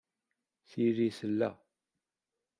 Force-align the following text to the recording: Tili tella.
Tili 0.69 1.09
tella. 1.17 1.49